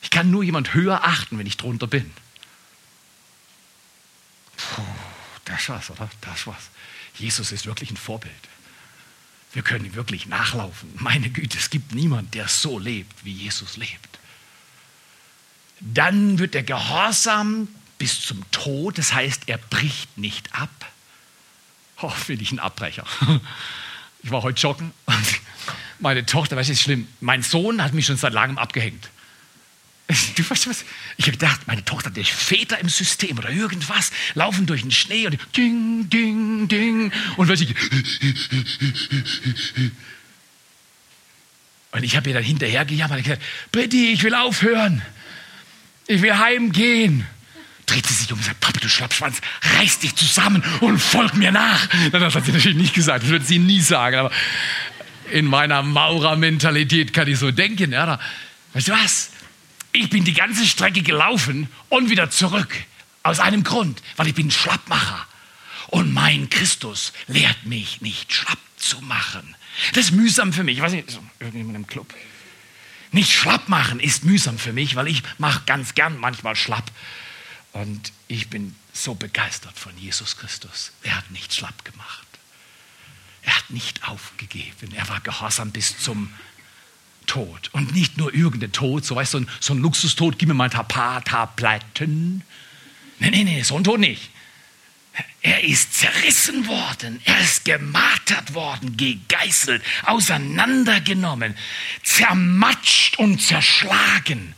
[0.02, 2.12] Ich kann nur jemand höher achten, wenn ich drunter bin.
[4.56, 4.82] Puh,
[5.46, 6.10] das war's, oder?
[6.22, 6.70] Das war's.
[7.18, 8.34] Jesus ist wirklich ein Vorbild.
[9.54, 10.92] Wir können wirklich nachlaufen.
[10.96, 14.20] Meine Güte, es gibt niemanden, der so lebt, wie Jesus lebt.
[15.80, 20.70] Dann wird er gehorsam bis zum Tod, das heißt, er bricht nicht ab.
[22.02, 23.06] Oh, finde ich ein Abbrecher.
[24.24, 25.26] Ich war heute joggen und
[26.00, 29.12] meine Tochter, weißt du, ist schlimm, mein Sohn hat mich schon seit langem abgehängt.
[30.36, 30.84] Du weißt was?
[31.18, 35.28] Ich habe gedacht, meine Tochter hat Väter im System oder irgendwas, laufen durch den Schnee
[35.28, 37.12] und ding, ding, ding.
[37.38, 37.76] Und weiß ich.
[41.92, 45.02] Und ich habe ihr dann hinterher gejammert und gesagt, Britti, ich will aufhören.
[46.08, 47.28] Ich will heimgehen.
[47.86, 49.42] Dreht sie sich um und sagt, Papa, du Schlappschwanz,
[49.78, 51.88] reiß dich zusammen und folg mir nach.
[52.12, 54.18] Das hat sie natürlich nicht gesagt, das würde sie nie sagen.
[54.18, 54.32] Aber
[55.32, 57.92] in meiner Maurer-Mentalität kann ich so denken.
[57.92, 58.20] Ja,
[58.74, 59.32] weißt du was?
[59.92, 62.74] Ich bin die ganze Strecke gelaufen und wieder zurück.
[63.24, 65.26] Aus einem Grund, weil ich bin Schlappmacher.
[65.88, 69.56] Und mein Christus lehrt mich nicht schlapp zu machen.
[69.94, 70.78] Das ist mühsam für mich.
[70.78, 72.14] Ich weiß nicht, irgendjemand im Club.
[73.12, 76.92] Nicht schlapp machen ist mühsam für mich, weil ich mache ganz gern manchmal schlapp.
[77.76, 80.94] Und ich bin so begeistert von Jesus Christus.
[81.04, 82.26] Er hat nicht schlapp gemacht.
[83.42, 84.94] Er hat nicht aufgegeben.
[84.96, 86.34] Er war gehorsam bis zum
[87.26, 87.70] Tod.
[87.74, 90.70] Und nicht nur irgendein Tod, so weißt so ein, so ein Luxustod, gib mir mal
[90.70, 92.44] ein paar Tabletten.
[93.20, 94.30] Nein, nein, nein, so ein Tod nicht.
[95.42, 101.58] Er ist zerrissen worden, er ist gemartert worden, gegeißelt, auseinandergenommen,
[102.04, 104.56] zermatscht und zerschlagen.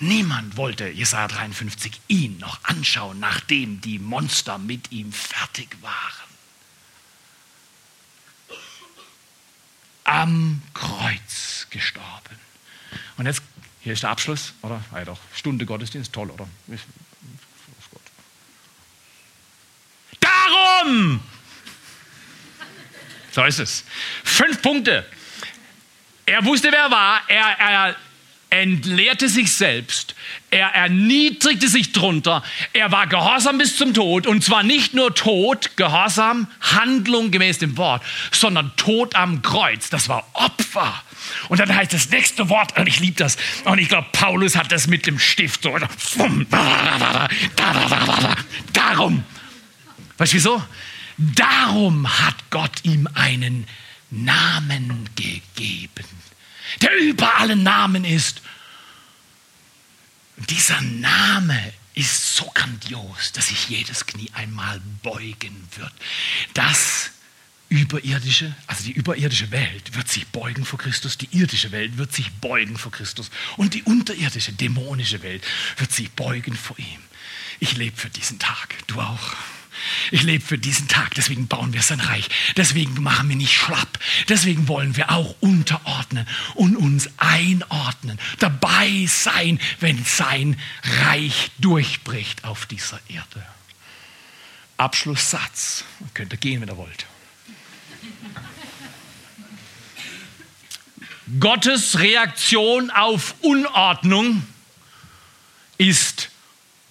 [0.00, 6.30] Niemand wollte, Jesaja 53, ihn noch anschauen, nachdem die Monster mit ihm fertig waren.
[10.10, 12.36] am Kreuz gestorben.
[13.16, 13.42] Und jetzt
[13.82, 14.82] Hier ist der Abschluss, oder?
[14.92, 15.18] Ja, doch.
[15.34, 16.46] Stunde Gottesdienst, toll, oder?
[20.20, 21.20] Darum!
[23.30, 23.84] So ist es.
[24.24, 25.06] Fünf Punkte.
[26.26, 27.22] Er wusste, wer er war.
[27.28, 27.96] Er, er
[28.50, 30.14] entleerte sich selbst.
[30.50, 32.42] Er erniedrigte sich drunter.
[32.72, 34.26] Er war gehorsam bis zum Tod.
[34.26, 39.88] Und zwar nicht nur Tod, Gehorsam, Handlung gemäß dem Wort, sondern Tod am Kreuz.
[39.90, 41.02] Das war Opfer.
[41.48, 44.72] Und dann heißt das nächste Wort, und ich liebe das, und ich glaube, Paulus hat
[44.72, 45.76] das mit dem Stift so.
[48.72, 49.24] Darum.
[50.18, 50.62] Weißt du wieso?
[51.16, 53.66] Darum hat Gott ihm einen
[54.10, 56.04] Namen gegeben,
[56.82, 58.42] der über allen Namen ist.
[60.36, 65.92] Und dieser Name ist so grandios, dass sich jedes Knie einmal beugen wird.
[66.54, 67.10] Das
[67.68, 72.30] überirdische, also die überirdische Welt wird sich beugen vor Christus, die irdische Welt wird sich
[72.32, 75.44] beugen vor Christus und die unterirdische, dämonische Welt
[75.76, 77.00] wird sich beugen vor ihm.
[77.60, 79.36] Ich lebe für diesen Tag, du auch.
[80.10, 82.28] Ich lebe für diesen Tag, deswegen bauen wir sein Reich.
[82.56, 83.98] Deswegen machen wir nicht schlapp.
[84.28, 88.18] Deswegen wollen wir auch unterordnen und uns einordnen.
[88.38, 90.58] Dabei sein, wenn sein
[91.04, 93.46] Reich durchbricht auf dieser Erde.
[94.76, 95.84] Abschlusssatz.
[96.14, 97.06] Könnt ihr gehen, wenn ihr wollt.
[101.38, 104.42] Gottes Reaktion auf Unordnung
[105.78, 106.30] ist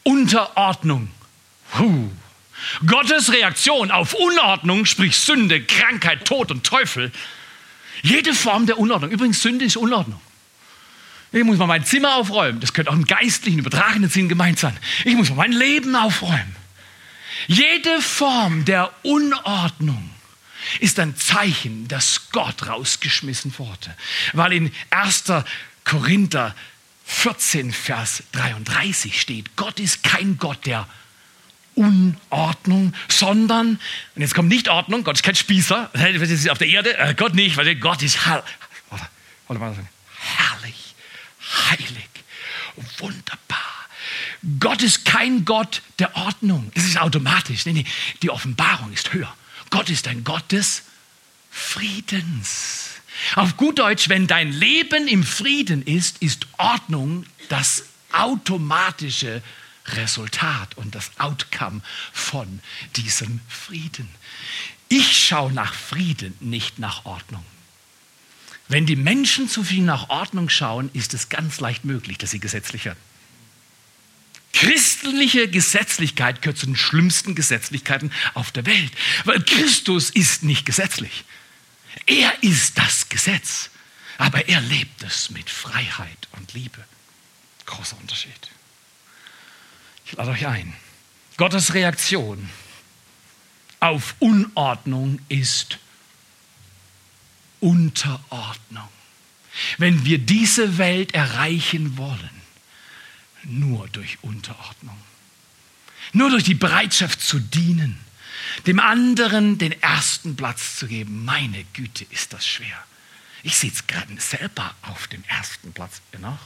[0.04, 1.10] Unterordnung.
[1.72, 2.10] Puh.
[2.86, 7.12] Gottes Reaktion auf Unordnung, sprich Sünde, Krankheit, Tod und Teufel,
[8.02, 9.12] jede Form der Unordnung.
[9.12, 10.22] Übrigens, Sünde ist Unordnung.
[11.32, 12.60] Ich muss mal mein Zimmer aufräumen.
[12.60, 14.76] Das könnte auch im geistlichen, übertragenen Sinn gemeint sein.
[15.06, 16.56] Ich muss mal mein Leben aufräumen.
[17.48, 20.10] Jede Form der Unordnung
[20.80, 23.96] ist ein Zeichen, dass Gott rausgeschmissen wurde.
[24.34, 25.26] Weil in 1.
[25.84, 26.56] Korinther
[27.06, 31.09] 14, Vers 33 steht, Gott ist kein Gott der Unordnung,
[33.08, 33.80] sondern,
[34.16, 37.14] und jetzt kommt nicht Ordnung, Gott ist kein Spießer, das ist auf der Erde, äh,
[37.16, 38.46] Gott nicht, weil Gott ist herrlich,
[40.20, 40.96] herrlich,
[41.70, 42.10] heilig,
[42.98, 43.80] wunderbar.
[44.60, 46.72] Gott ist kein Gott der Ordnung.
[46.76, 47.66] Es ist automatisch.
[47.66, 47.86] Nee, nee,
[48.22, 49.34] die Offenbarung ist höher.
[49.70, 50.84] Gott ist ein Gott des
[51.52, 53.02] Friedens.
[53.36, 59.42] Auf gut Deutsch, wenn dein Leben im Frieden ist, ist Ordnung das automatische
[59.96, 62.60] Resultat und das Outcome von
[62.96, 64.10] diesem Frieden.
[64.88, 67.46] Ich schaue nach Frieden, nicht nach Ordnung.
[68.68, 72.40] Wenn die Menschen zu viel nach Ordnung schauen, ist es ganz leicht möglich, dass sie
[72.40, 73.00] gesetzlich werden.
[74.54, 78.92] Christliche Gesetzlichkeit gehört zu den schlimmsten Gesetzlichkeiten auf der Welt,
[79.26, 81.24] weil Christus ist nicht gesetzlich.
[82.06, 83.70] Er ist das Gesetz,
[84.18, 86.84] aber er lebt es mit Freiheit und Liebe.
[87.66, 88.50] Großer Unterschied.
[90.10, 90.74] Ich lade euch ein.
[91.38, 92.50] Gottes Reaktion
[93.80, 95.78] auf Unordnung ist
[97.60, 98.90] Unterordnung.
[99.78, 102.42] Wenn wir diese Welt erreichen wollen,
[103.44, 104.98] nur durch Unterordnung.
[106.12, 108.00] Nur durch die Bereitschaft zu dienen,
[108.66, 111.24] dem anderen den ersten Platz zu geben.
[111.24, 112.84] Meine Güte, ist das schwer.
[113.44, 116.40] Ich sitze gerade selber auf dem ersten Platz noch.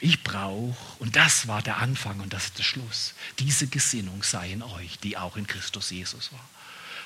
[0.00, 4.52] Ich brauche, und das war der Anfang und das ist der Schluss, diese Gesinnung sei
[4.52, 6.48] in euch, die auch in Christus Jesus war.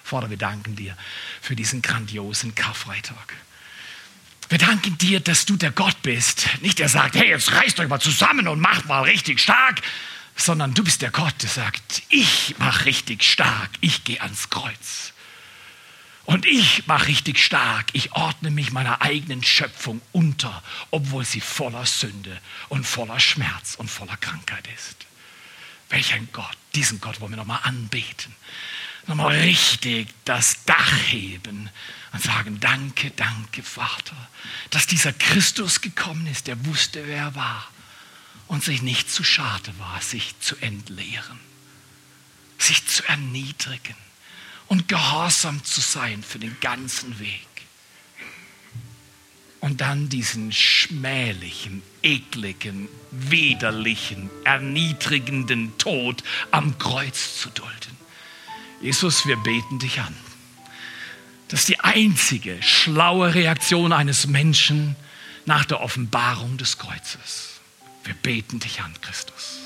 [0.04, 0.96] Vater, wir danken dir
[1.40, 3.34] für diesen grandiosen Karfreitag.
[4.48, 6.46] Wir danken dir, dass du der Gott bist.
[6.60, 9.80] Nicht der sagt, hey, jetzt reißt euch mal zusammen und macht mal richtig stark,
[10.36, 15.13] sondern du bist der Gott, der sagt, ich mach richtig stark, ich gehe ans Kreuz.
[16.26, 21.84] Und ich mache richtig stark, ich ordne mich meiner eigenen Schöpfung unter, obwohl sie voller
[21.84, 25.06] Sünde und voller Schmerz und voller Krankheit ist.
[25.90, 28.34] Welch ein Gott, diesen Gott wollen wir nochmal anbeten.
[29.06, 31.68] Nochmal richtig das Dach heben
[32.12, 34.16] und sagen, danke, danke Vater,
[34.70, 37.68] dass dieser Christus gekommen ist, der wusste, wer er war
[38.46, 41.38] und sich nicht zu schade war, sich zu entleeren,
[42.56, 43.96] sich zu erniedrigen
[44.68, 47.46] und gehorsam zu sein für den ganzen Weg.
[49.60, 57.96] Und dann diesen schmählichen, ekligen, widerlichen, erniedrigenden Tod am Kreuz zu dulden.
[58.82, 60.14] Jesus, wir beten dich an.
[61.48, 64.96] Das ist die einzige schlaue Reaktion eines Menschen
[65.46, 67.60] nach der Offenbarung des Kreuzes.
[68.04, 69.63] Wir beten dich an, Christus.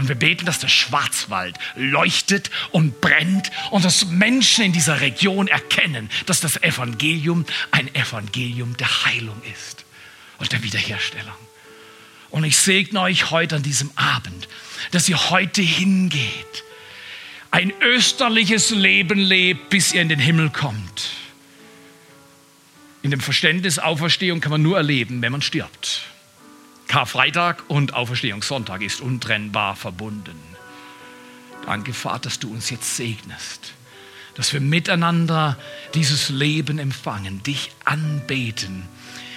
[0.00, 5.46] Und wir beten, dass der Schwarzwald leuchtet und brennt und dass Menschen in dieser Region
[5.46, 9.84] erkennen, dass das Evangelium ein Evangelium der Heilung ist.
[10.38, 11.34] und der Wiederherstellung.
[12.30, 14.48] Und ich segne euch heute an diesem Abend,
[14.90, 16.64] dass ihr heute hingeht,
[17.50, 21.10] ein österliches Leben lebt, bis ihr in den Himmel kommt.
[23.02, 26.04] In dem Verständnis Auferstehung kann man nur erleben, wenn man stirbt.
[26.90, 30.36] Karfreitag und Auferstehungssonntag ist untrennbar verbunden.
[31.64, 33.74] Danke, Vater, dass du uns jetzt segnest,
[34.34, 35.56] dass wir miteinander
[35.94, 38.88] dieses Leben empfangen, dich anbeten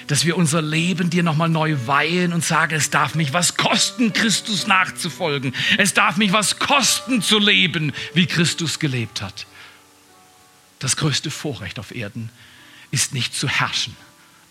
[0.07, 4.11] dass wir unser Leben dir nochmal neu weihen und sagen, es darf mich was kosten,
[4.11, 5.55] Christus nachzufolgen.
[5.77, 9.47] Es darf mich was kosten zu leben, wie Christus gelebt hat.
[10.79, 12.29] Das größte Vorrecht auf Erden
[12.91, 13.95] ist nicht zu herrschen.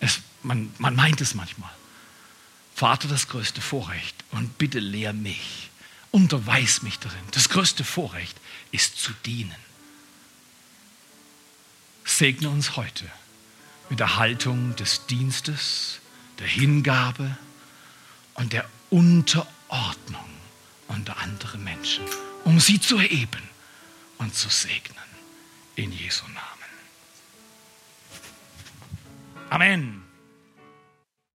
[0.01, 1.71] Es, man, man meint es manchmal.
[2.83, 5.71] Vater, das größte Vorrecht und bitte lehr mich,
[6.11, 7.21] unterweis mich darin.
[7.31, 8.37] Das größte Vorrecht
[8.73, 9.55] ist zu dienen.
[12.05, 13.09] Segne uns heute
[13.89, 16.01] mit der Haltung des Dienstes,
[16.41, 17.39] der Hingabe
[18.35, 20.29] und der Unterordnung
[20.89, 22.03] unter andere Menschen,
[22.43, 23.49] um sie zu erheben
[24.19, 24.99] und zu segnen.
[25.77, 26.41] In Jesu Namen.
[29.51, 30.02] Amen.